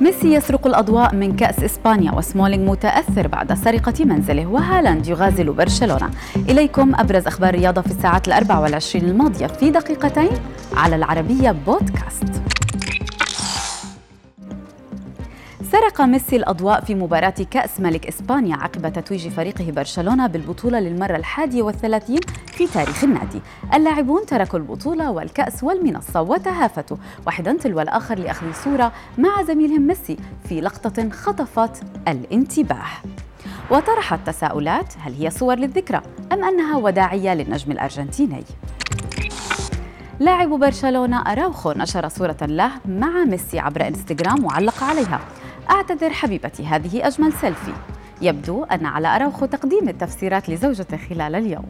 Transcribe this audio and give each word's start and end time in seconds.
ميسي 0.00 0.34
يسرق 0.34 0.66
الأضواء 0.66 1.14
من 1.14 1.36
كأس 1.36 1.64
إسبانيا 1.64 2.12
وسمولينغ 2.12 2.70
متأثر 2.70 3.26
بعد 3.26 3.54
سرقة 3.54 4.04
منزله 4.04 4.46
وهالاند 4.46 5.06
يغازل 5.06 5.52
برشلونة. 5.52 6.10
إليكم 6.36 6.94
أبرز 6.94 7.26
أخبار 7.26 7.54
الرياضة 7.54 7.80
في 7.80 7.90
الساعات 7.90 8.28
الأربع 8.28 8.58
والعشرين 8.58 9.04
الماضية 9.04 9.46
في 9.46 9.70
دقيقتين 9.70 10.30
على 10.76 10.96
العربية 10.96 11.56
بودكاست. 11.66 12.35
سرق 15.72 16.00
ميسي 16.00 16.36
الأضواء 16.36 16.80
في 16.80 16.94
مباراة 16.94 17.34
كأس 17.50 17.80
ملك 17.80 18.06
إسبانيا 18.06 18.56
عقب 18.56 18.92
تتويج 18.92 19.28
فريقه 19.28 19.70
برشلونة 19.70 20.26
بالبطولة 20.26 20.80
للمرة 20.80 21.16
الحادية 21.16 21.62
والثلاثين 21.62 22.20
في 22.46 22.66
تاريخ 22.66 23.04
النادي. 23.04 23.40
اللاعبون 23.74 24.26
تركوا 24.26 24.58
البطولة 24.58 25.10
والكأس 25.10 25.64
والمنصة 25.64 26.22
وتهافتوا. 26.22 26.96
واحدا 27.26 27.56
تلو 27.56 27.80
الآخر 27.80 28.18
لأخذ 28.18 28.52
صورة 28.64 28.92
مع 29.18 29.42
زميلهم 29.42 29.86
ميسي 29.86 30.16
في 30.48 30.60
لقطة 30.60 31.10
خطفت 31.10 31.82
الانتباه. 32.08 32.86
وطرحت 33.70 34.26
تساؤلات 34.26 34.94
هل 35.00 35.14
هي 35.14 35.30
صور 35.30 35.54
للذكرى 35.54 36.02
أم 36.32 36.44
أنها 36.44 36.76
وداعية 36.76 37.34
للنجم 37.34 37.72
الأرجنتيني؟ 37.72 38.44
لاعب 40.20 40.48
برشلونة 40.48 41.32
أراوخو 41.32 41.72
نشر 41.72 42.08
صورة 42.08 42.36
له 42.42 42.70
مع 42.88 43.24
ميسي 43.24 43.58
عبر 43.58 43.88
إنستغرام 43.88 44.44
وعلق 44.44 44.84
عليها. 44.84 45.20
أعتذر 45.70 46.10
حبيبتي 46.10 46.66
هذه 46.66 47.06
أجمل 47.06 47.32
سيلفي 47.32 47.72
يبدو 48.22 48.64
أن 48.64 48.86
على 48.86 49.08
أراوخو 49.08 49.46
تقديم 49.46 49.88
التفسيرات 49.88 50.48
لزوجته 50.48 50.96
خلال 50.96 51.34
اليوم. 51.34 51.66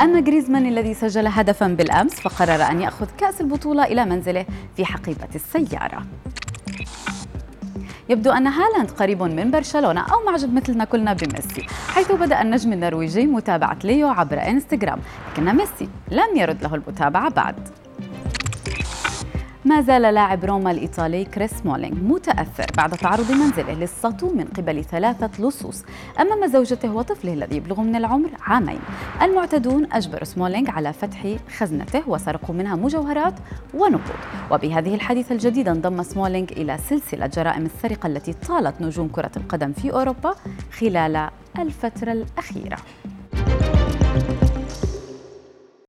أما 0.00 0.20
جريزمان 0.20 0.66
الذي 0.66 0.94
سجل 0.94 1.26
هدفا 1.26 1.66
بالأمس 1.68 2.20
فقرر 2.20 2.62
أن 2.62 2.80
يأخذ 2.80 3.06
كأس 3.18 3.40
البطولة 3.40 3.84
إلى 3.84 4.04
منزله 4.04 4.46
في 4.76 4.84
حقيبة 4.84 5.28
السيارة. 5.34 6.02
يبدو 8.08 8.30
أن 8.30 8.46
هالاند 8.46 8.90
قريب 8.90 9.22
من 9.22 9.50
برشلونة 9.50 10.00
أو 10.00 10.24
معجب 10.26 10.54
مثلنا 10.54 10.84
كلنا 10.84 11.12
بميسي 11.12 11.66
حيث 11.94 12.12
بدأ 12.12 12.42
النجم 12.42 12.72
النرويجي 12.72 13.26
متابعة 13.26 13.78
ليو 13.84 14.08
عبر 14.08 14.42
إنستغرام 14.42 14.98
لكن 15.32 15.56
ميسي 15.56 15.88
لم 16.10 16.36
يرد 16.36 16.62
له 16.62 16.74
المتابعة 16.74 17.30
بعد. 17.30 17.83
ما 19.66 19.80
زال 19.80 20.02
لاعب 20.02 20.44
روما 20.44 20.70
الإيطالي 20.70 21.24
كريس 21.24 21.66
سمولينغ 21.66 21.96
متأثر 21.96 22.66
بعد 22.76 22.90
تعرض 22.90 23.32
منزله 23.32 23.72
للسطو 23.72 24.34
من 24.34 24.44
قبل 24.44 24.84
ثلاثة 24.84 25.42
لصوص 25.42 25.84
أمام 26.20 26.46
زوجته 26.46 26.92
وطفله 26.92 27.32
الذي 27.32 27.56
يبلغ 27.56 27.80
من 27.80 27.96
العمر 27.96 28.30
عامين. 28.40 28.78
المعتدون 29.22 29.92
أجبروا 29.92 30.24
سمولينغ 30.24 30.70
على 30.70 30.92
فتح 30.92 31.36
خزنته 31.58 32.08
وسرقوا 32.08 32.54
منها 32.54 32.76
مجوهرات 32.76 33.34
ونقود. 33.74 34.20
وبهذه 34.50 34.94
الحادثة 34.94 35.32
الجديدة 35.32 35.72
انضم 35.72 36.02
سمولينغ 36.02 36.46
إلى 36.50 36.78
سلسلة 36.78 37.26
جرائم 37.26 37.66
السرقة 37.66 38.06
التي 38.06 38.32
طالت 38.32 38.82
نجوم 38.82 39.08
كرة 39.08 39.32
القدم 39.36 39.72
في 39.72 39.92
أوروبا 39.92 40.34
خلال 40.80 41.28
الفترة 41.58 42.12
الأخيرة. 42.12 42.76